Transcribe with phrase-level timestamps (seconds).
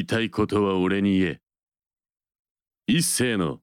[0.00, 1.40] いたいことは俺に言え。
[2.86, 3.60] 一斉の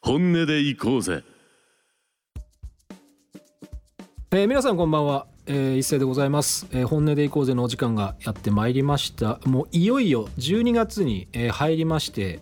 [0.00, 1.22] 本音で行こうぜ。
[4.32, 9.38] えー皆さんこんばんは、えー一斉でございます、えー本音でいこうぜのお時間がやってまいりました。
[9.44, 12.40] もういよいよ12月に、えー入りまして、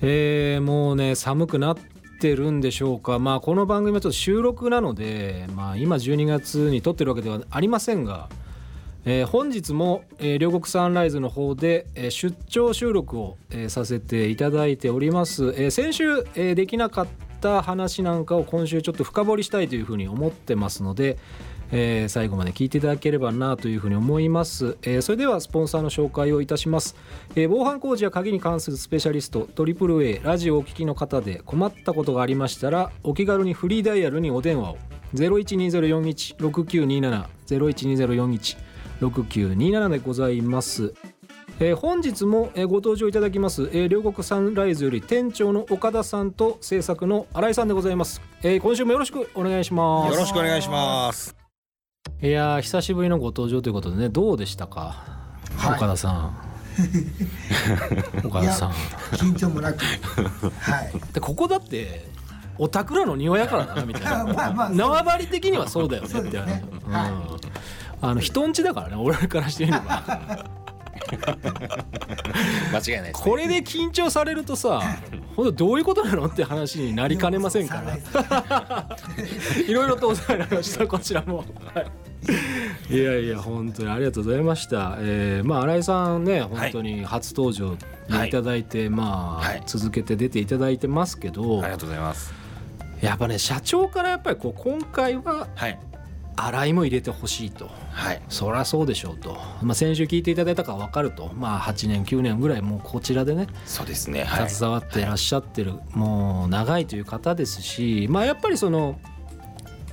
[0.00, 1.76] えーもうね寒くなっ
[2.18, 3.18] てるんでしょうか。
[3.18, 8.30] まあこの番組はちょっと収録なのでまあ今12月に撮ってるわけではありませんが
[9.04, 17.06] えー本日も、えー両国サンライズの方で、えー出張収録を、えーさせていただいております、えー先週、えーできなかっ
[17.40, 21.18] た話なんかを今週ちょっと深掘りしたいというふうに思ってますので、
[21.72, 26.94] えー最後まで聞いていただければなというふうに思います、えーそれではスポンサーの紹介をいたします、
[27.34, 34.78] えー防犯工事や鍵に関するスペシャリスト AAA ラジオをお聞きの方で困ったことがありましたらお気軽にフリーダイヤルにお電話を。
[35.14, 38.71] 0120416927 012041
[39.10, 40.94] 6927でございます。
[41.60, 50.14] えー本日も、えーご登場いただきます、えー両国サンライズより店長の岡田さんと制作の新井さんでございます、えー今週もよろしくお願いします。
[50.14, 51.36] よろしくお願いします。
[52.22, 55.02] いやー久しぶりのご登場ということでねどうでしたか、
[55.56, 55.76] はい。
[55.76, 56.36] 岡田さん。
[58.24, 58.70] 岡田さん。
[58.70, 59.84] 緊張もなく。
[60.60, 60.92] はい。
[61.12, 62.08] でここだって
[62.58, 64.24] お宅らの庭やからなみたいな。
[64.32, 66.16] まあまあ縄張り的にはそうだよねって。
[66.16, 66.64] そうですね。
[66.86, 66.92] うん。
[66.92, 67.12] はい
[68.02, 70.02] あの人んちだからね俺からしてみれば。
[72.72, 74.80] 間違いないです、これで緊張されるとさ
[75.36, 78.96] 本当どういうことなのって話になりかねませんから。
[79.66, 81.44] いろいろとお世話になりましたこちらも、
[81.74, 81.82] は
[82.90, 87.76] い、いやいや本当にありがとうございました、えーまあ新井さんね本当に初登場
[88.26, 89.62] いただいて、まあ、はい。
[89.66, 92.32] 続けて出ていただいてますけど、ありがとうございます。
[93.00, 95.78] やっぱね社長からやっぱりこう今回ははい。
[96.36, 97.70] 新井も入れてほしいと。
[97.90, 98.22] はい。
[98.28, 104.24] そりゃそうでしょうと、まあ、先週聞いていただいたか分かると、まあ、8年9年ぐらいもうこちらでねそうですね。
[104.24, 104.50] はい。
[104.50, 108.98] 携わっていらっしゃってる、もう長いという方ですし、まあ、やっぱりその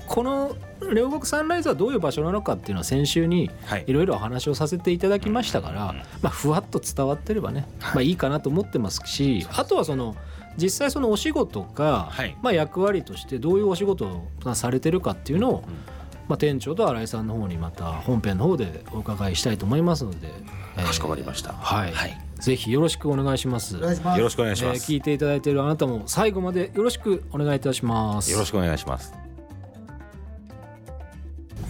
[0.07, 0.55] この
[0.93, 3.83] 両国サンライズはどういう場所なのかっていうのは先週にはい。
[3.87, 7.95] いろいろお話をさせていただきましたから、うんまあ、ふわっと伝わってればね、はい。
[7.95, 10.15] まあ、いいかなと思ってますしあとはその
[10.57, 12.35] 実際そのお仕事が、はい。
[12.41, 15.63] まあ、役割としてどういうお仕事をされてるかっていうのを、
[16.29, 20.17] まあ、店長と新井さんの方にまた本編の方でお伺いしたいと思いますので、
[20.77, 21.51] えーかしこまりました。
[21.53, 22.17] はい、はい。
[22.39, 23.75] ぜひよろしくお願いします。
[23.75, 24.91] よろしくお願いしえーます。
[24.91, 28.31] 聞いていただいているあなたも最後までよろしくお願いいたします。
[28.31, 29.11] よろしくお願いします。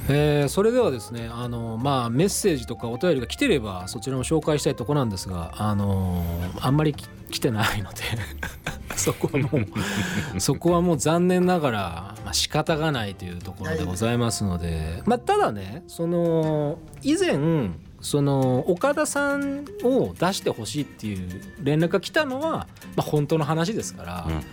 [0.09, 6.23] えーそれではですねあのまあメッセージとかお便りが来てればそちらも紹介したいところなんですがあの
[6.59, 7.99] あんまりき来てないので
[8.95, 9.49] そこはも
[10.35, 11.79] うそこはもう残念ながら、
[12.25, 17.69] まあ、仕方がないというところでございますので、まあ、ただねその以前
[18.01, 24.25] その岡田さんを出してほしいっていう連絡が来たのは、まあ、本当の話ですから。
[24.27, 24.43] うん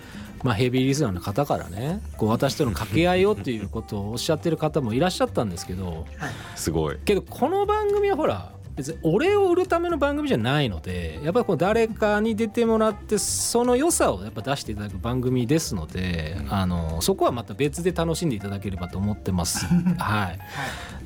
[0.43, 6.99] まあ、ヘビーリスナーの方からねこう私との掛け合いをっていうことをおっしゃってる方もいらっしゃったんですけどはいすごい。
[7.05, 19.67] けどこの番組はほら別に俺を売るための番組じゃないのでやっぱりこう誰かに出てもらってその良さをやっぱ出していただく番組ですのであのそこはまた別で楽しんでいただければと思ってます。
[19.99, 20.39] はい、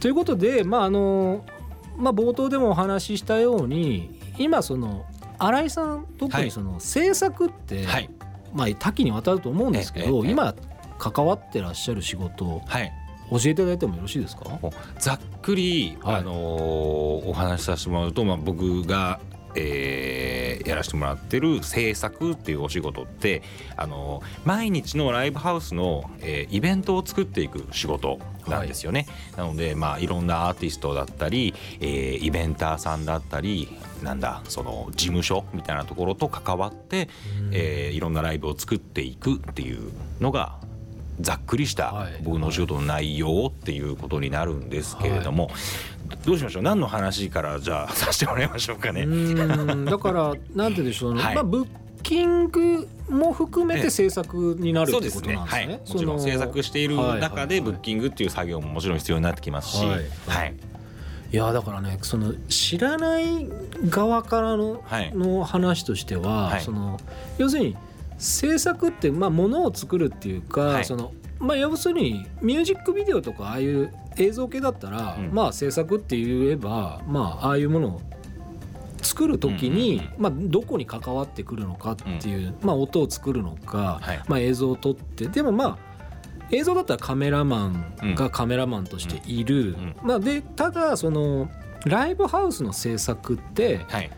[0.01, 1.45] ということでまああの、
[1.97, 5.07] まあ、冒頭でもお話ししたように今その
[5.39, 8.11] 新井さん特にその制作って、はい。
[8.53, 10.55] まあ、多岐にわたると思うんですけど、今
[10.99, 12.93] 関わってらっしゃる仕事をはい。
[13.31, 14.45] 教えていただいてもよろしいですか？
[14.99, 16.17] ざっくり、はい。
[16.17, 19.21] あのーお話しさせてもらうと、まあ、僕が、
[19.55, 23.43] えーやらせてもらってる制作っていうお仕事って、
[23.77, 28.19] あのー毎日のライブハウスの、えーイベントを作っていく仕事
[28.49, 29.07] なんですよね。
[29.37, 33.69] なので、まあ、いろんなアーティストだったり、えーイベンターさんだったり
[34.03, 37.09] なんだその事務所みたいなところと関わって、
[37.53, 40.59] えーいろんなライブを作っていくっていうのが
[41.21, 42.13] ざっくりしたはい。
[42.23, 45.51] 僕のお仕事の内容っていうことになるんですけれども、
[46.25, 46.63] どうしましょう？
[46.63, 49.07] 何の話からじゃあ させてもらいましょうかね。
[49.87, 51.35] だから なんてでしょうね、はい。
[51.35, 51.69] まあ、ブッ
[52.03, 55.35] キングも含めええて制作になるってことそうですね。
[55.35, 55.67] なんですね。
[55.67, 60.05] はい、もちろん制作している中でブッキングっていう作業ももちろん必要になってきますし、ははいい。
[60.29, 60.55] はい。
[61.33, 63.49] いやだからねその知らない
[63.89, 65.13] 側からの,、はい。
[65.15, 66.61] の話としては、はい。
[66.61, 66.99] その
[67.39, 67.77] 要するに
[68.21, 70.85] 制作ってまあものを作るっていうか、はい。
[70.85, 75.31] そのまあ要するにミュージックビデオとかああいう映像系だったら、うん。
[75.33, 78.01] まあ制作って言えばまあああいうものを
[79.03, 84.23] 作る時に、うんうんまあ、どこに関わってくるのかっていう、まあ、音を作るのか、はい。
[84.29, 85.79] まあ、映像を撮ってでもまあ
[86.51, 89.97] 映像だったらカメラマンがカメラマンとしている、うん。
[90.03, 91.49] まあ、でただその
[91.87, 94.11] ライブハウスの制作ってはい。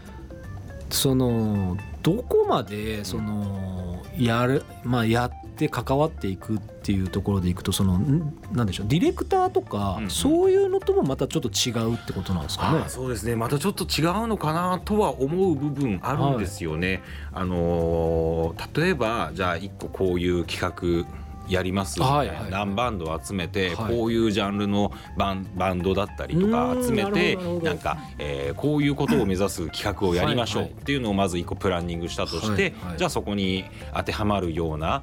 [0.91, 3.72] そのどこまでその
[4.17, 12.88] やるまあやって関わっていくっていうところでいくとそのんなんでしょうディレクターとか、そういうのともまたちょっと違うってことなんですかねあ。
[12.88, 17.03] そうですねまたちょっと違うのかなとは思う部分あるんですよね。
[17.32, 20.61] あのー例えばじゃあ一個こういう企
[21.05, 21.06] 画
[21.49, 21.99] やります。
[22.00, 22.50] みたいな、はいはい。
[22.50, 23.97] 何バンドを集めて、はい。
[23.97, 32.99] こういうジャンルのバンバンドだったりとか集めてなんか、えーこういうことを目指す企画をやりましょうっていうのをまず一個プランニングしたとして、はいはい。
[32.99, 35.03] じゃあそこに当てはまるような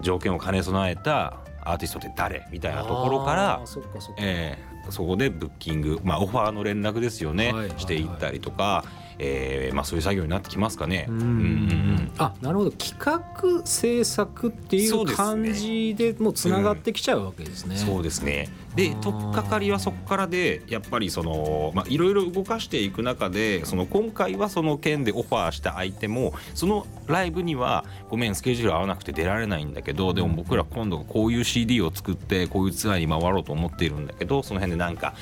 [0.00, 4.22] 条件を兼ね備えたアーティストって誰みたいなところからそっかそっか。
[4.22, 7.80] えーそこでブッキング、まあ、オファーの連絡ですよね、はいはいはい。
[7.80, 8.84] していったりとか、
[9.18, 11.06] えーまあ、そういう作業になってきますかね。
[11.08, 11.20] うん。
[11.20, 12.70] うんうんあなるほど。
[12.72, 17.76] 企画制作っていう感じでもうつながってきちゃうわけですね。
[17.76, 18.48] そうですね。
[18.76, 19.00] であー。
[19.00, 35.14] 取っかかりはそこからでやっぱりそのまあいろいろ動かしていく中でその今回はその件でオファーした相手もそのライブにはごめんスケジュール合わなくて出られないんだけどでも僕ら今度こういう CD を作ってこういうツアーに回ろうと思っているんだけどその辺でなんか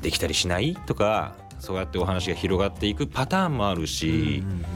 [0.00, 0.76] できたりしない？
[0.86, 4.66] とかそうやってお話が広がっていくパターンもあるし、うんうんうん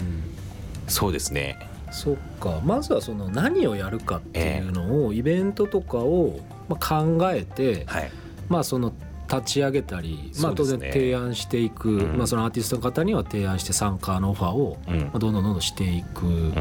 [0.88, 1.58] そうですね
[1.90, 2.60] そっか。
[2.64, 6.38] まずはその何をやるかっていうのを、イベントとかを
[6.68, 8.10] まあ考えて、はい。
[8.48, 8.92] まあその
[9.28, 12.18] 立ち上げたり、まあ、当然提案していく、うん。
[12.18, 14.78] まあ、そのアーティストの方には提案して参加のオファーを、
[15.18, 16.26] どんどんどんどんしていく。
[16.26, 16.52] うん。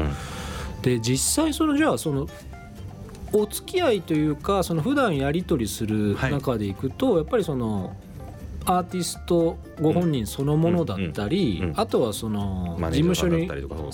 [0.82, 2.26] で実際そのじゃあその
[3.32, 6.32] お付き合いというかその普段やり取りするはい。
[6.32, 7.94] 中でいくと、やっぱりその
[8.66, 13.48] アーティストご本人そのものだったり、うんうんうんあとはそのマ事務所に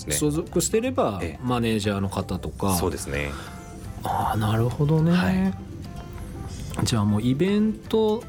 [0.09, 1.45] 所属してればええ。
[1.45, 3.29] マネージャーの方とか、そうですね。
[4.03, 5.53] ああなるほどね、はい。
[6.85, 8.23] じゃあもうイベント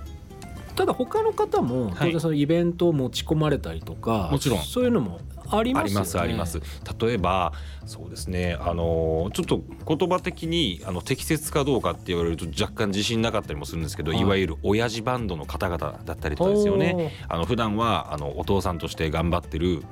[0.76, 2.12] ただ他の方も当はい。
[2.12, 4.58] 然そのイベントを持ち込まれたりとか、もちろん。
[4.60, 5.20] そういうのも
[5.58, 6.20] ありますよね。
[6.20, 6.60] あります
[6.98, 7.52] 例えば
[7.86, 14.20] そうですねあのちょっと言葉的にあの適切かどうかって言われると若干自信なかったりもするんですけど、はい。
[14.20, 17.12] い、わゆる親父バンドの方々だったりとかですよね。
[17.28, 19.82] あの普段はあのお父さんとして頑張ってる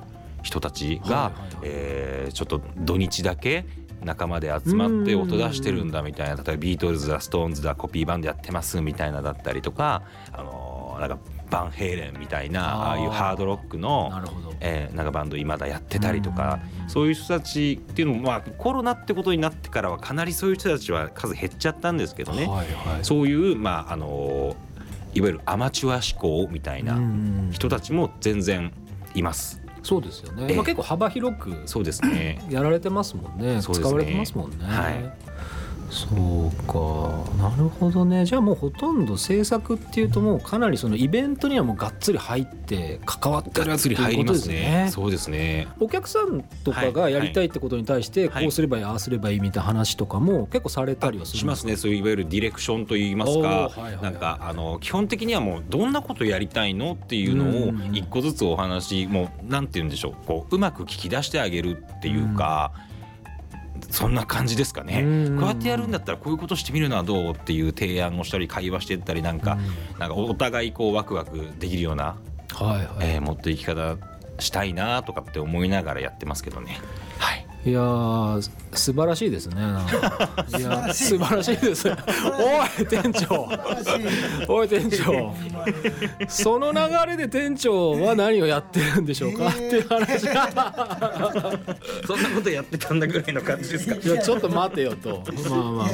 [0.43, 1.57] 人たちが、はい。
[1.63, 3.65] えーちょっと土日だけ
[4.05, 11.19] 仲間で集まって音出してるんだみたいな例えばビートルズだストーンズだコピーバンドやってますみたいなだったりとかあのなんか
[11.53, 14.55] バンヘイレンみたいなああいうハードロックのなるほど。
[14.61, 16.91] えー、なんかバンド今だやってたりとかうん。
[16.91, 23.05] そういう人たちっていうのもまあコロナってことになってからはかなりそういう人たちは数減っちゃったんですけどね、はいはい。
[23.05, 24.57] そういうまああの
[25.15, 28.73] いわゆるアマチュア志向みたいなうん人たちも全然
[29.15, 29.61] います。
[29.83, 30.57] そうですよね、ええ。
[30.57, 32.41] まあ、結構幅広くそうですね。
[32.49, 33.61] やられてますもんね。
[33.61, 33.89] そうですね。
[33.89, 34.57] 使われてますもんね。
[34.65, 35.32] はい
[35.93, 37.33] そうか。
[37.37, 38.25] なるほどね。
[38.25, 44.89] じゃあもうほとんど制作っていうともうかなりそのイベントにはもうがっつり入って関わってるがっつりっていうことですね。
[44.91, 45.69] そうですね。
[45.81, 48.45] お客さんとかがやりたいってことに対してはい。
[48.45, 51.77] こうすればいいああすればいいみたいな話とかも結構されたりはするしますね。
[51.77, 60.15] そういういわゆるディレクションといいますかなんかあの基本的にはもうどんなことやりたいのっていうのをうんうん一個ずつお話もうなんて言うんでしょう。
[60.27, 62.73] こううまく聞き出してあげるっていうか、
[63.93, 65.39] そんな感じですかね、うん。
[65.39, 69.59] こうやってやるんだったらこういうことしてみるのはどうっていう提案をしたり会話していったりなんか、
[69.99, 72.17] なんかお互いこうワクワクできるような、
[72.55, 72.87] はいはい。
[73.01, 73.99] えー持っていき方
[74.39, 76.79] したいなとかって思いながらやってますけどね。
[77.19, 79.55] はいいやー素晴らしいですね
[80.59, 81.89] いやー素晴らしいです。
[81.89, 81.93] お
[82.83, 83.49] い店長。
[84.49, 85.33] おい店長。
[86.27, 90.23] その流れで店長は何をやってるんでしょうか、っていう話
[92.05, 93.95] そんなことやってたんだぐらいの感じですか？
[93.95, 95.23] いやちょっと待てよと。
[95.49, 95.87] まあまあまあまあ。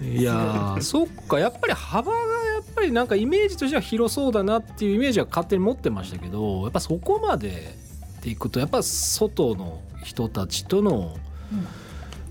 [0.00, 2.24] いやーそっかやっぱり幅がや
[2.60, 7.74] っぱりなんかイメージとしては広そうだなっていうイメージは勝手に持ってましたけどやっぱそこまで
[8.18, 11.16] っていくとやっぱ外の人たちとの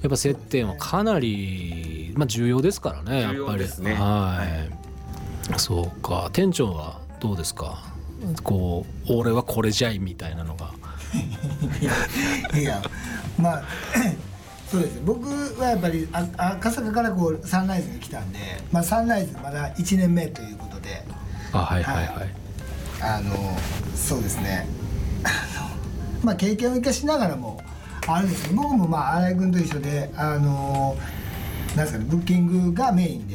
[0.01, 3.63] やっぱ接点はかなり、まあ、重要ですからねやっ重ぱり
[3.93, 4.45] は
[5.55, 6.29] い、そうか。
[6.33, 7.83] 店長はどうですか？
[8.43, 10.71] こう俺はこれじゃいみたいなのが。
[12.59, 12.81] いや
[13.39, 13.63] まあ
[14.69, 15.01] そうですね。
[15.05, 15.27] 僕
[15.59, 18.39] はやっぱりあ赤坂からこうサンライズに来たんで、
[18.71, 21.03] まあ、サンライズまだ1年目ということで。
[21.53, 22.29] あはいはいはい、
[23.01, 23.57] あの
[23.95, 24.67] そうですね。
[25.23, 25.29] あ
[25.61, 25.66] の
[26.23, 27.61] まあ経験を生かしながらも
[28.07, 30.97] あるんですけど僕もまあ新井君と一緒であの
[31.75, 33.33] なんですかねブッキングがメインで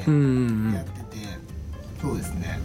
[0.77, 1.27] やってて、
[2.01, 2.59] そうですね。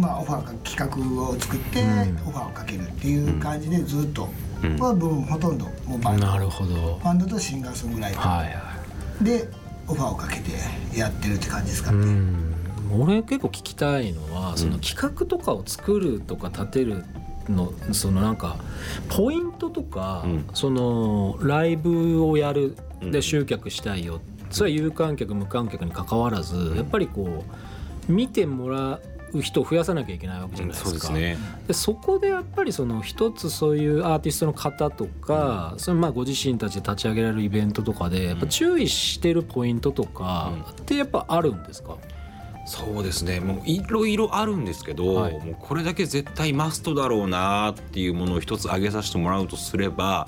[0.00, 2.28] まあオファーか企画を作ってうん。
[2.28, 4.28] オファーをかけるっていう感じでずっと、
[4.62, 4.78] うん。
[4.78, 6.26] まあ僕もほとんどもうバンド。
[6.26, 7.00] なるほど。
[7.04, 8.38] バンドとシンガーソングライター。
[8.38, 9.48] はいはいで
[9.88, 10.50] オファーをかけて
[10.98, 11.98] やってるって感じですかね。
[11.98, 12.54] うん。
[12.98, 18.56] 俺結構聞きたいのは、その企画とかを作るとか立てるっのそのなんか
[19.08, 20.46] ポイントとか、うん。
[20.54, 23.10] そのライブをやるうん。
[23.10, 24.20] で集客したいよ。
[24.50, 27.44] それは有観客無観客に関わらずやっぱりこ
[28.08, 29.00] う見てもら
[29.32, 30.90] う人を増やさなきゃいけないわけじゃないですか。
[30.90, 31.36] そうですね。
[31.66, 41.96] でそこでやっぱりその一つそういうアーティストの方とか、そのまあご自身たちで立ち上げられるイベントとかでやっぱ注意してるポイントとかってやっぱあるんですか、
[42.66, 43.38] そうですね。
[43.40, 45.32] もういろいろあるんですけど、はい。
[45.34, 50.26] もうこれだけ絶対マストだろうなっていうものを一つ挙げさせてもらうとすれば、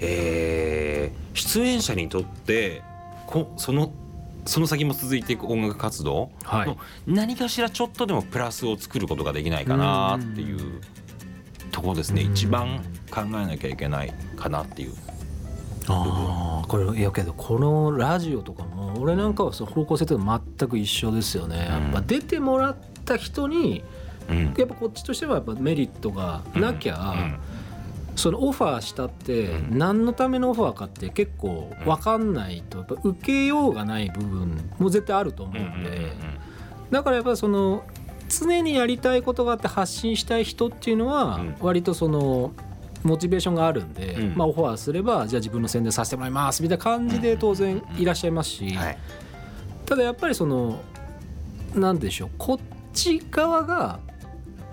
[0.00, 2.82] えー出演者にとって
[3.26, 3.92] こその
[4.46, 6.66] その先も続いていく音楽活動はい。
[6.66, 6.76] の
[7.06, 10.80] 何かしらちょっとでもプラスを作ることができないかなっていう
[11.70, 12.22] ところですね。
[12.22, 12.32] うん。
[12.32, 14.94] 一番考えなきゃいけないかなっていう。
[15.88, 21.82] ああこれいやけどこのラジオとかも俺なんかはその方向性と全く一緒ですよね、うん。
[21.84, 23.84] やっぱ出てもらった人に
[24.28, 24.54] うん。
[24.56, 27.38] やっぱこっちとしてはやっぱメリットがなきゃ、うん。
[28.16, 29.78] そのオファーしたってうん。
[29.78, 36.12] 何のためのオファーかって結構分かんないとやっぱ受けようがない部分も絶対あると思ううんで
[36.90, 37.84] だからやっぱりその
[38.28, 41.56] 常にやりたいことがあって発信したい人っていうのはうん。
[41.60, 42.52] 割とその
[43.04, 44.34] モチベーションがあるんで、うん。
[44.34, 48.98] まあ、オファーすればじゃあ自分の宣伝させてもらいますみたいな感じで当然いらっしゃいますし、うんはい。
[49.86, 50.80] ただやっぱりその
[51.74, 52.58] なんでしょうこっ
[52.92, 54.00] ち側が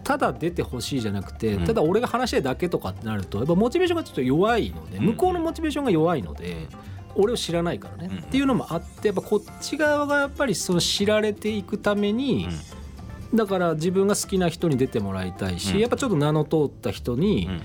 [0.04, 1.66] ただ出てほしいじゃなくて、うん。
[1.66, 5.06] ただ俺が話したいだけとかってなるとやっぱモチベーションがちょっと弱いので、うん。
[5.08, 6.68] 向こうのモチベーションが弱いので。
[7.14, 8.20] 俺を知らないからね、うん。
[8.20, 12.48] っていうのもあってやっぱこっち側がやっぱりその知られていくために、
[13.36, 15.80] だから自分が好きな人に出てもらいたいし、うん。
[15.82, 17.62] やっぱちょっと名の通った人に、うんうん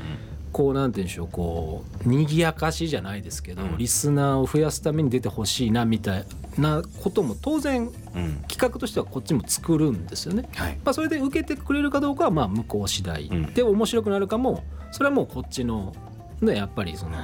[0.53, 3.77] こうなんて言うんでしょうこう賑やかしじゃないですけど、うん。
[3.77, 6.25] リスナーを増やすために出てほしいなみたい
[6.57, 7.83] なことも当然
[8.15, 10.49] うん企画としてはこっちも作るんですよね。
[10.55, 10.79] はい。
[10.85, 13.55] まあ、それで受けてくれるかどうかはまあ向こう次第、うん。
[13.55, 15.95] で面白くなるかもそれはもうこっちの、
[16.41, 17.17] ね、やっぱりその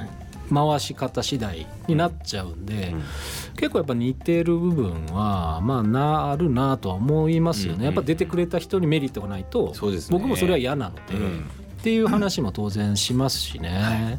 [0.53, 3.03] 回し方次第になっちゃうんで、うん。
[3.55, 7.85] 結構やっぱ似てる部分はまあなあるなとは思いますよね、うん。
[7.85, 10.17] やっぱ出てくれた人にメリットがないとそうですね。
[10.19, 11.49] 僕もそれは嫌なので、うん
[11.83, 14.17] っていう話も当然しますしね。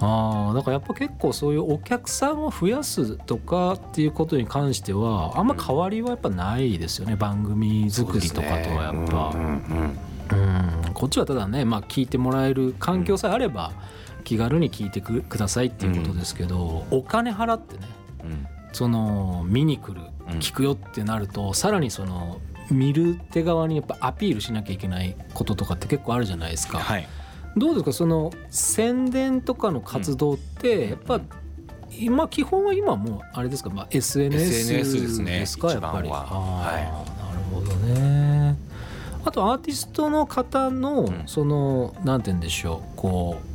[0.00, 7.14] ああだからやっぱ結構そういうお客さんを増やすとかっていうことに関してはあんま変わりはやっぱないですよね。
[7.14, 9.30] 番組作りとかとはやっぱ。
[9.32, 9.98] うんうん
[10.30, 10.92] うんうん。
[10.92, 13.72] こっちはただね、まあ、聞いてもらえる環境さえあれば
[14.24, 17.86] 気軽に聞いてくくださいっていうことですけど、お金払ってね
[18.24, 18.46] うん。
[18.72, 20.38] その見に来るうん。
[20.40, 22.40] 聞くよってなると、さらにその
[22.72, 26.78] 見る手側にやっぱアピールしなきゃいけないこととかって結構あるじゃないですか。
[26.78, 27.06] はい。
[27.56, 27.92] どうですか？
[27.92, 31.20] その宣伝とかの活動ってやっぱ、
[31.98, 35.70] 今基本は今もうあれですか、まあ、SNS SNS ですねですか？
[35.70, 36.08] やっぱり。
[36.08, 38.56] はあーなるほどね。
[39.24, 41.22] あとアーティストの方の、ん。
[41.26, 42.96] そのなんて言うんでしょう。
[42.96, 43.51] こう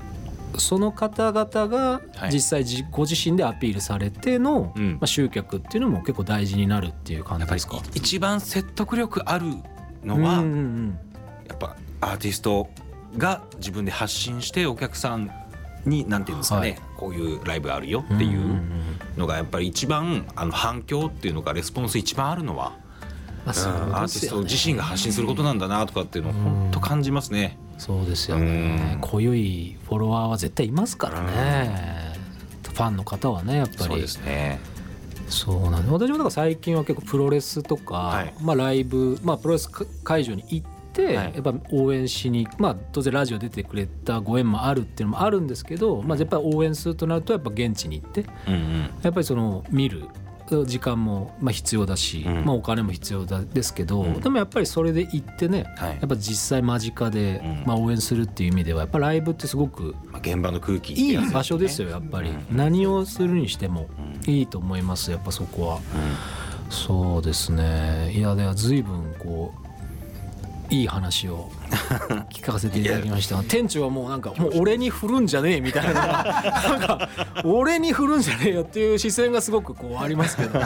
[0.60, 2.32] その方々がはい。
[2.32, 4.94] 実際じ、ご自身でアピールされての、うん。
[4.94, 7.82] まあ、集客っていうのも結構大事になるっていう感じですか？
[7.94, 9.46] 一番説得力ある
[10.04, 11.00] のは、うんうんうん。
[11.48, 12.70] やっぱアーティスト
[13.18, 15.32] が自分で発信してお客さん
[15.86, 16.80] になんていうんですかね、はい。
[16.98, 18.72] こういうライブあるよっていうん
[19.16, 22.78] のがやっぱり一番あの反響っていうのがレスポンス一番あるのは、
[23.48, 27.58] まあそううんアーティスト自身が発信することなんだなとかっていうのを本当感じますね。
[27.78, 28.92] そうですよね。
[28.96, 29.02] うん。
[29.02, 32.14] 濃いフォロワーは絶対いますからね。
[32.64, 33.84] ファンの方はねやっぱり。
[33.86, 34.60] そうですね。
[35.30, 38.34] そうなんです私もだから最近は結構プロレスとか、はい。
[38.42, 39.70] まあ、ライブ、まあ、プロレス
[40.04, 41.16] 会場に行って、はい。
[41.16, 48.90] やっぱ応援しに、まあ、当然ラジオ出てくれたご縁もあるっていうのもあるんですけど、まあ、やっぱり応援するとなるとやっぱ現地に行ってうんうん。
[49.02, 50.06] やっぱりその見る
[50.66, 52.46] 時間もまあ必要だし、うん。
[52.46, 54.20] まあ、お金も必要だですけど、うん。
[54.20, 55.98] でもやっぱりそれで行ってねはい。
[56.00, 57.64] やっぱ実際間近で、うん。
[57.66, 62.58] まあ、応援するっていう意味ではやっぱライブってすごくまあ、現場の空気いい場所ですよやっぱり、うん。
[62.58, 63.90] 何をするにしても
[64.26, 64.34] うん。
[64.34, 65.76] いいと思いますやっぱそこは。
[65.76, 65.82] うん。
[66.70, 68.12] そうですね。
[68.14, 69.67] いやでは随分こう
[70.70, 71.50] いい話を
[72.30, 73.38] 聞かせていただきました。
[73.38, 75.94] が店長はもうなんかもう俺に振るんじゃねえみたいな。
[76.04, 77.10] なんか
[77.46, 80.60] 俺に振るんじゃねえよっていう視線がすごくこうありますけど。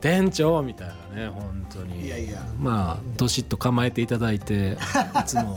[0.00, 2.06] 店長みたいなね本当に。
[2.06, 2.42] いやいや。
[2.58, 4.76] まあどしっと構えていただいて
[5.20, 5.56] いつも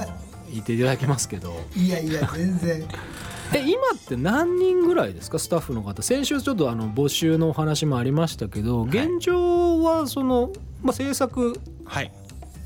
[0.52, 1.60] 言っていただきますけど。
[1.76, 2.84] いやいや全然。
[3.56, 5.40] え今って何人ぐらいですか？
[5.40, 6.02] スタッフの方。
[6.04, 10.52] 先週ちょっとあの募集のお話もありましたけど現状はその、
[10.84, 12.12] まあ、制作はい。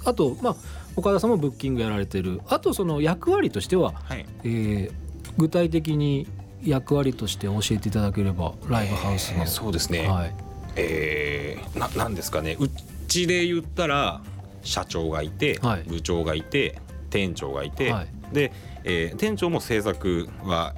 [0.06, 0.56] あと、まあ、
[0.98, 2.42] 岡田さんもブッキングやられてる。
[2.48, 4.26] あとその役割としては、はい。
[4.44, 4.92] えー
[5.38, 6.26] 具体的に
[6.64, 10.34] 役割として教えていただければライブハウスの、えーそうですね、はい、
[10.76, 12.58] えー、ななんですかね。
[12.60, 12.68] う
[13.08, 14.22] ちで言ったら
[14.64, 15.84] 社長がいて、はい。
[15.84, 16.80] 部長がいて
[17.12, 18.08] 店長がいて、はい。
[18.34, 18.52] で、
[18.84, 20.74] えー店長も制作は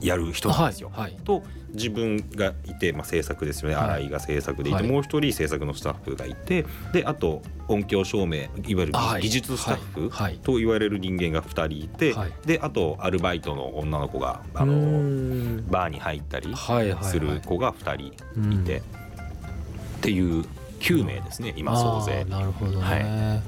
[0.00, 0.90] やる人なんですよ。
[0.94, 1.12] はい。
[1.12, 1.20] はい。
[1.24, 1.42] と
[1.74, 4.04] 自分がいて、まあ、制作ですよね、はい。
[4.04, 4.86] 新井が制作でいて、はい。
[4.86, 9.22] もう一人制作のスタッフがいてであと音響照明いわゆるはい。
[9.22, 12.32] 技術スタッフと言われる人間が2人いて、はい。
[12.46, 15.66] であとアルバイトの女の子があのん。
[15.70, 16.54] バーに入ったり
[17.02, 18.82] する子が2人いて、っ
[20.00, 20.44] ていう
[20.82, 22.24] 9名ですね今総勢。
[22.28, 23.42] なるほどね、はい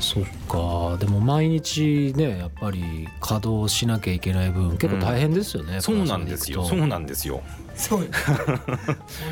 [0.00, 6.64] そっかでも毎日ねやっぱり稼働しなきゃいけない分結構大変ですよね、そうなんですよ。
[6.64, 7.40] そうなんですよ。
[7.76, 8.68] そうです本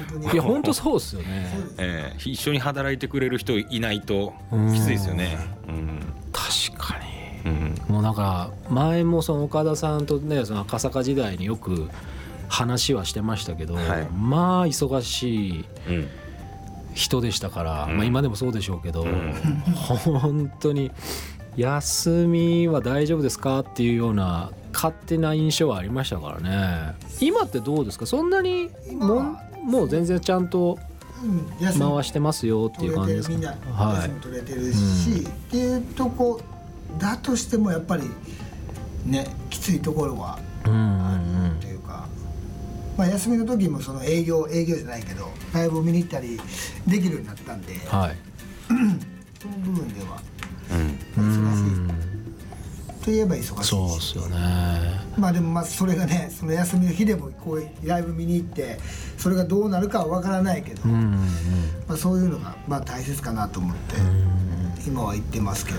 [0.09, 5.37] 当にいや本当そうですよねえー、一緒に働いてくれる人いないとうんきついですよね。
[5.69, 6.01] うん。
[6.33, 6.99] 確か
[7.45, 7.75] にうん。
[7.89, 11.89] もうなんか前もその岡田さんとねその赤坂時代によく
[12.49, 16.09] 話はしてましたけど、はいまあ忙しいうん。
[16.95, 17.97] 人でしたから、うん。
[17.97, 19.33] まあ今でもそうでしょうけど、うん。
[20.19, 20.91] 本当に
[21.57, 26.95] 休みは大丈夫ですかっていうような勝手な印象はありましたからね。
[27.21, 28.07] 今ってどうですか？
[28.07, 30.79] そんなにもんもう全然ちゃんと
[31.61, 33.35] 回してますよっていう感じですか？
[33.35, 36.41] 取れてるみんなは休み取れてるし、っていうとこ
[36.99, 38.05] だとしてもやっぱり
[39.05, 41.70] ねきついところはうんうんあるうか、
[43.01, 46.39] まあ、休みの時もその営業営業じゃないけどライブを見に行ったり
[46.87, 48.17] できるようになったんで、うんはい。
[48.69, 50.21] その部分では
[50.71, 50.75] う
[51.23, 51.25] ん。
[51.25, 51.63] う忙しい。
[51.63, 51.91] ん
[53.03, 53.69] といえば忙しいし。
[53.69, 54.37] そうですよね。
[55.17, 58.79] まあでもまあそれがねその休みの日でもこういうライブ見に行って
[59.17, 61.11] それがどうなるかは分からないけど、うんうん
[61.89, 63.97] まあ、そういうのがまあ大切かなと思って
[64.87, 65.79] 今は行ってますけど。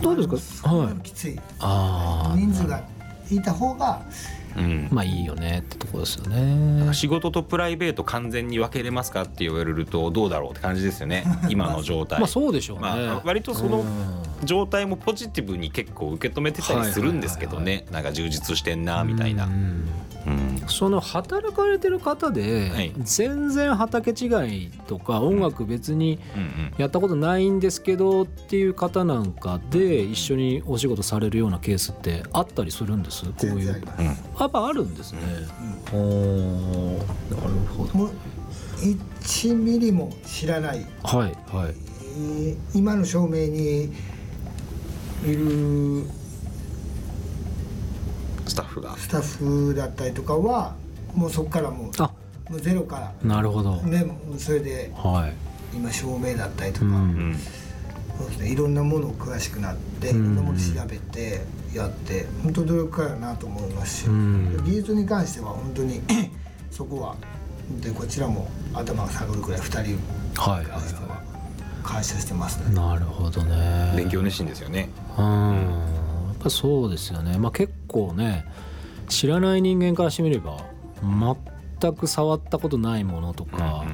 [0.00, 0.72] どうですか？
[0.72, 1.38] まあはいきつい。
[1.58, 2.82] ああ人数が
[3.30, 4.00] いた方が
[4.58, 4.88] うん。
[4.90, 6.92] まあいいよねってとこですよね。
[6.94, 11.24] 仕事とプライベート完全に分けれますかって言われるとどうだろうって感じですよね。
[11.48, 12.20] 今の状態。
[12.20, 14.22] まあそうでしょうね、まあ割とそのうん。
[14.44, 19.46] 状態もポジティブに結構受け止めてたりするんですけどはいねなんか充実してんなみたいな。
[19.46, 19.48] う。
[19.48, 19.88] ん
[20.28, 20.68] うん。
[20.68, 22.92] その働かれてる方で、はい。
[22.98, 24.26] 全然畑違
[24.66, 26.74] いとか音楽別にうんうん。
[26.78, 33.24] やったことないんですけどっていう方なんかで一緒にお仕事されるようなケースってあったりするんです？
[33.24, 33.82] こういう。
[34.38, 35.20] やっぱあるんですね、
[35.92, 37.06] おーなる
[37.76, 37.94] ほど。
[37.94, 38.10] もう
[38.80, 41.74] 1ミリも知らない、はいはい。
[42.20, 43.84] えー今の照明に
[45.26, 46.04] いる
[48.48, 48.96] スタッフが。
[48.96, 50.74] スタッフだったりとかは
[51.14, 52.10] もうそこからもうあ。
[52.50, 55.76] もうゼロかなるほど、らねもうそれではい。
[55.76, 56.92] 今照明だったりとか、うん。
[56.92, 57.36] うん
[58.18, 60.18] そうですね、いろんなものを詳しくなっていうん。
[60.18, 64.60] ろんなものを調べてやって本当努力家やなと思いますし、うん。
[64.64, 66.00] 技術に関しては本当に
[66.72, 67.16] そこは
[67.80, 69.98] でこちらも頭が下がるくらい2人に
[70.36, 71.22] はい関してはは
[71.84, 72.72] 感謝してますね。
[72.72, 73.92] いなるほどね。
[73.96, 74.88] 勉強熱心ですよね。
[75.18, 75.97] うん
[76.48, 77.38] ぱそうですよね。
[77.38, 78.44] まあ結構ね
[79.08, 80.58] 知らない人間からしてみれば
[81.80, 83.84] 全く触ったことないものとか、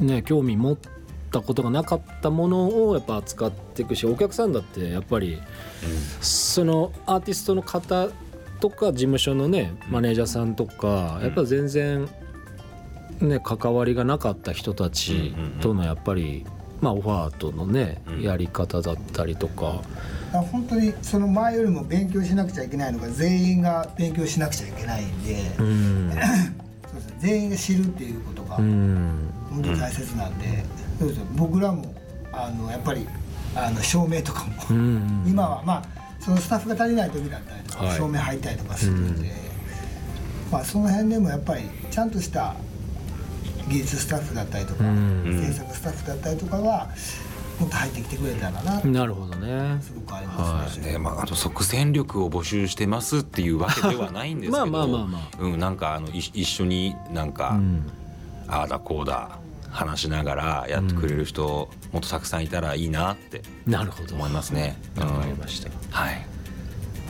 [0.00, 0.78] ね興味持っ
[1.30, 5.38] たことがなかったものをやっぱ扱っていくしお客さんだってやっぱり
[6.20, 8.08] そのアーティストの方
[8.60, 12.08] とか事務所のねマネージャーさんとかやっぱ全然
[13.20, 16.44] ね関わりがなかった人たちとのやっぱり
[16.80, 18.22] まあオファーとのねうん。
[18.22, 19.64] やり方だったりとか。
[19.64, 26.10] だから本当にその前よりも勉強しなくちゃいけないのが全員が勉強しなくちゃいけないんで、うん。
[26.90, 29.30] そうですね、全員が知るっていうことがうん。
[29.50, 30.64] 本当に大切なんで、
[30.98, 31.24] そうですね。
[31.34, 31.94] 僕らも
[32.32, 33.06] あのやっぱり
[33.54, 35.24] あの照明とかも、うん。
[35.26, 35.84] 今はまあ
[36.20, 37.96] そのスタッフが足りない時だったりとか、はい。
[37.96, 39.32] 照明入ったりとかするんで、
[40.52, 42.54] まあその辺でもやっぱりちゃんとした
[43.68, 45.42] 技術スタッフだったりとか、うん。
[45.46, 46.88] 制作スタッフだったりとかが
[47.58, 48.80] もっと入ってきてくれたらな。
[48.80, 49.80] なるほどね。
[49.82, 50.92] すごくありますね。
[50.92, 54.66] ねまあ、あと即戦力を募集してますっていうわけではないんですけど。
[54.70, 57.90] まあまあまあまうん、なんかあのい一緒になんか、うん。
[58.48, 59.38] ああだこうだ
[59.70, 64.14] 話しながらやってくれる人、もっとたくさんいたらいいなってなるほど。
[64.14, 64.76] 思いますね。
[64.96, 65.68] わかりうんました。
[65.90, 66.26] はい、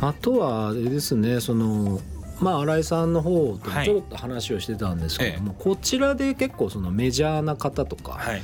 [0.01, 2.01] あとはあれですねその
[2.41, 3.87] まあ新井さんの方とはい。
[3.87, 8.43] ちょっと話をしてたんですけども、こちらで結構そのメジャーな方とか、はい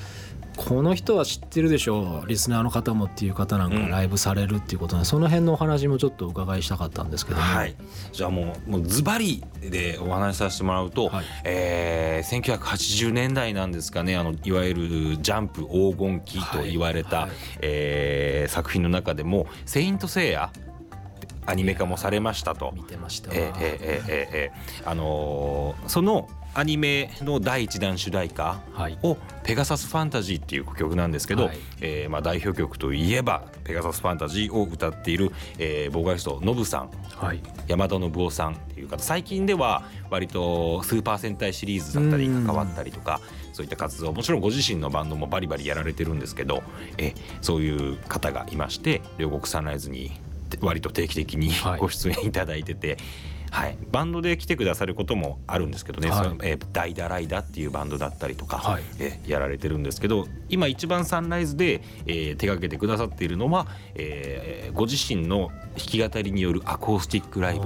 [0.57, 2.29] この人は知ってるでしょう。
[2.29, 3.91] リスナーの方もっていう方なんかうん。
[3.91, 7.75] ライブされるっていうことで、その辺のお話もちょっとお伺いしたかったんですけども、はい、
[8.13, 11.25] じゃあもうもうズバリでお話しさせてもらうと、はい。
[11.45, 14.17] えー1980年代なんですかね。
[14.17, 17.29] あのいわゆるジャンプ黄金期と言われた、はい。
[17.29, 20.51] はいえー作品の中でも「セイント・セイヤ」
[21.47, 22.73] アニメ化もされましたと。
[22.75, 22.85] 見。
[22.85, 23.31] てました。
[23.31, 24.91] わえーえーえーえーえー。
[24.91, 28.97] あのーそのアニメの第一弾主題歌はい。
[29.03, 31.59] を「ペガサスファンタジー」っていう曲なんですけど、はい。
[31.81, 37.41] えーまあ、代表曲といえば「ペガサスファンタジー」を歌っている、えーボーカリストノブさんはい。
[37.67, 39.03] 山田信夫さんっていう方。
[39.03, 42.47] 最近では割とスーパー戦隊シリーズだったりうん。
[42.47, 43.21] 関わったりとか
[43.53, 46.63] そういった活動もちろんご自身のバンドもバリバリやられてるんですけど
[46.99, 50.13] えそういう方がいまして両国サンライズに
[50.61, 51.81] 割と定期的にはい。
[51.81, 52.89] ご出演いただいてて。
[52.91, 52.99] はい、
[53.93, 56.25] バンドで来てくださることもあるんですけどね、はい。
[56.25, 58.83] そのえーダイダライダっていうバンドだったりとか、はい。
[58.99, 67.65] えーやられてるんですけど今一番サンライズで、えー手掛けてくださっているのは、えーご自身の弾き語りによるアコースティックライブ。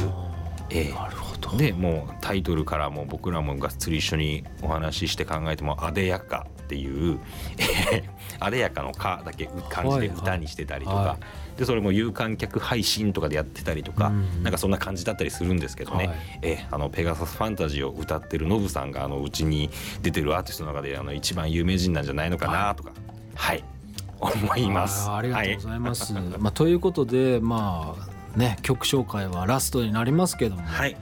[0.71, 0.95] えー。
[0.95, 1.57] なるほど。
[1.57, 7.19] でもうタイトルからも僕らもがっつり一緒にお話しして考えても「あでやか」っていう
[7.57, 8.05] えー
[8.39, 11.19] あでやかの「か」だけ漢字で歌にしてたりとか、はいはい
[11.59, 14.43] でそれも有観客配信とかでやってたりとか、うん。
[14.45, 16.17] なんかそんな感じだったりするんですけどね、はい。
[16.43, 19.71] えーあのペガサスファンタジーを歌ってるノブさんがあのうちに
[20.03, 22.93] 出てるアーティストの中であの一番有名人なんじゃないのかなとか。
[23.35, 23.65] はい、
[24.21, 25.11] 思います。
[25.11, 26.13] ありがとうごはざいます。
[26.39, 30.97] まあ、ということでまあね曲紹介はラストになりますけども、い、はい。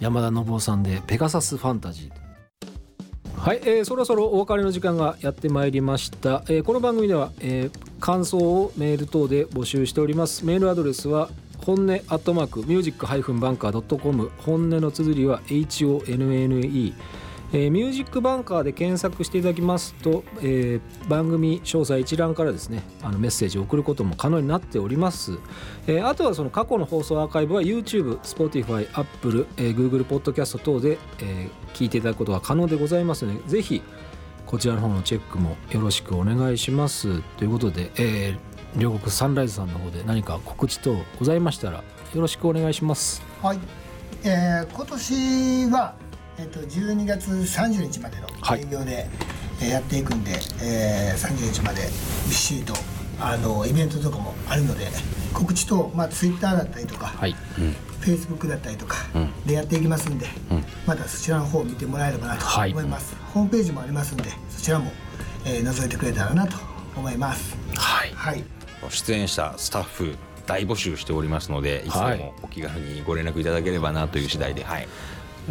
[0.00, 2.17] 山田信夫さんで「ペガサスファンタジー」
[3.38, 10.44] はい、えーそろそろお別れの時間がやってまいりました、えーこの番組では、えー感想をメール等で募集しております。
[10.44, 16.94] メールアドレスは本音アットマークミュージックハイフンバンカー .com 本音の綴りは HONNE
[17.52, 25.38] えーミュージックバンカーで検索していただきますと、えー番組詳細一覧からですねあのメッセージを送ることも可能になっております、
[25.86, 33.82] えーあとはその過去の放送アーカイブは YouTube、Spotify、Apple、えー Google ポッドキャスト等で、えー聞いていただくことが可能でございますのでぜひ
[34.46, 37.20] こちらの方のチェックもよろしくお願いします。
[37.36, 41.82] ということで、えー両国サンライズさんの方で何か告知等ございましたらよ
[42.20, 43.22] ろしくお願いします。
[43.42, 43.58] はい、
[44.24, 45.94] えー今年は、
[46.38, 48.60] えっと12月30日までのはい。
[48.62, 49.08] 営業で、
[49.60, 51.90] えーやっていくんで、えー30日までびっ
[52.32, 52.74] しりと
[53.20, 54.86] あのイベントとかもあるので
[55.34, 57.34] 告知と、まあ、Twitter だったりとか、はい。
[58.00, 59.32] Facebook だったりとかうん。
[59.44, 60.64] でやっていきますんで、うん。
[60.86, 62.70] またそちらの方を見てもらえればなとはい。
[62.70, 64.92] 思います、ホームページもありますんでそちらも、
[65.44, 66.56] えー覗いてくれたらなと
[66.96, 67.56] 思います。
[67.74, 68.12] はい。
[68.14, 68.44] はい。
[68.90, 70.14] 出演者スタッフ
[70.46, 72.18] 大募集しておりますのでいつではい。
[72.18, 74.88] もお気軽にご連絡いただければなという次第で、はい、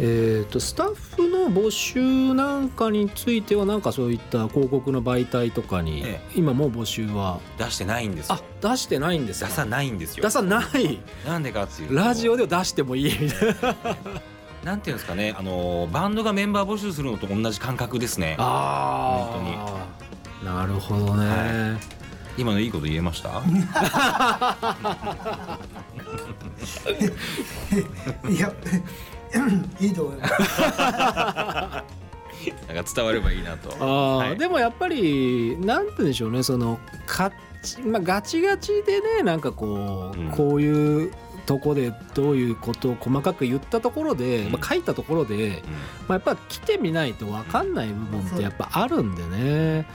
[0.00, 7.40] えー、とスタッフの募集なんかについてはなんかそういった広告の媒体とかに、え今もう募集は。
[7.58, 8.36] 出してないんですよ。
[8.36, 9.48] あ出してないんですか？
[9.48, 10.22] 出さないんですよ。
[10.22, 11.00] 出さない。
[11.26, 11.94] なんでかっていうと。
[11.96, 13.18] ラジオでは出してもいい。
[13.20, 13.76] みたいな
[14.64, 15.34] なんていうんですかね。
[15.36, 18.36] あのバンドがメンバー募集するのと同じ感覚ですね。
[18.38, 19.56] あ本当に。
[20.54, 21.76] なるほどね、は
[22.36, 23.42] 今のいいこと言えました？
[28.30, 28.52] いや
[29.80, 30.34] いいと思います。
[32.68, 33.70] なんか伝わればいいなと。
[33.72, 34.38] あーはい。
[34.38, 40.28] でもやっぱりなんて言うんでしょうねそのかち、まあ、ガチガチでねなんかこう、うん。
[40.30, 41.12] こういう
[41.46, 44.52] とこでどういうことを細かく言ったところで、うん。
[44.52, 45.62] まあ、書いたところで、
[46.06, 49.86] まあ、やっぱ来てみないと分かんない部分ってやっぱあるんでね、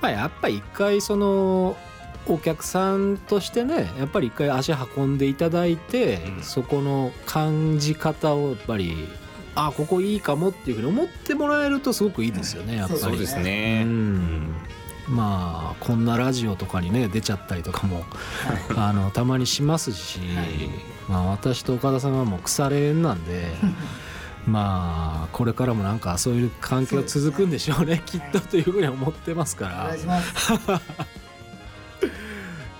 [0.00, 1.76] まあ、やっぱ一回その
[2.26, 6.42] お客さんとしてねやっぱり一回足運んでいただいて、うん。
[6.42, 9.08] そこの感じ方をやっぱり
[9.54, 13.00] あここいいかもっていうふうに思ってもらえるとすごくいいですよねやっぱり。
[13.00, 14.54] そうですね、うん。
[15.08, 18.04] まあこんなラジオとかにね出ちゃったりとかも
[18.76, 20.20] あのたまにしますし、
[21.08, 23.48] まあ、私と岡田さんはもう腐れ縁なんで
[24.46, 30.30] まあこれからもなんかそういう関係は続くんでしょうねきっとというふうに思ってますかおら願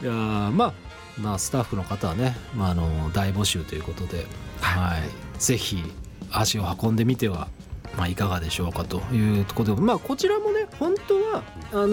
[0.02, 0.72] いやーまあ
[1.18, 4.26] まあスタッフの方はね、まあ、あの大募集ということで、
[4.60, 5.82] はい、ぜひ
[6.30, 7.48] 足を運んでみては、
[7.96, 11.88] まあ、いかがでしょうかというところで、まあ、こちらもね本当はあの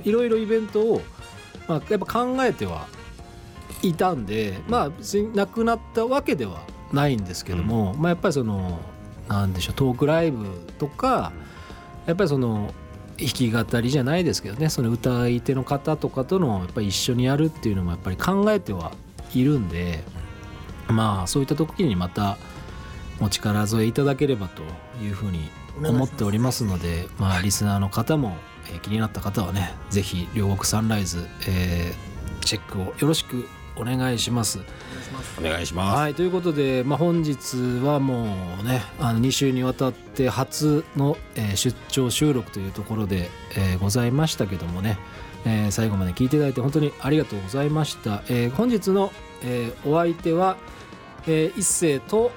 [0.00, 1.02] ーいろいろイベントを、
[1.66, 2.86] まあ、やっぱ考えては
[3.82, 8.78] いたんで、まあ、別になくなったわけではないんですけども、まあ、やっぱりその
[9.28, 10.46] なんでしょうトークライブ
[10.78, 11.32] とか
[12.06, 12.72] やっぱりその
[13.18, 18.92] 弾き語りじゃないですけどねその歌い手の方とかとのやっぱり一緒にやるっていうのもやっぱり考えては
[19.34, 20.02] いるんで
[20.88, 22.36] まあそういった時にまた
[23.20, 24.62] お力添えいただければと
[25.02, 25.48] いうふうに
[25.82, 28.36] 思っておりますのでまあリスナーの方も、
[28.68, 34.60] えー気になった方はねぜひ両国サンライズ、えーチェックをよろしくお願いします。
[35.38, 44.98] お願いします、はいということで、まあ、本日はもうねあの2週にわたって初の、えー出張収録というところで、えーございましたけどもね、
[45.44, 50.56] えー最後まで聞いていただいて本当にありがとうございました、えー本日の、えーお相手は、
[51.26, 52.30] えー一星と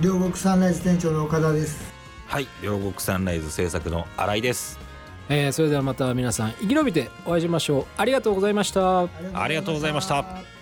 [0.00, 1.92] 両国サンライズ店長の岡田です。
[2.26, 4.78] はい両国サンライズ制作の新井です。
[5.28, 7.86] えーそれではまた皆さん生き延びてお会いしましょう。
[7.96, 9.02] ありがとうございました。
[9.02, 9.08] あ
[9.48, 10.55] りがとうございました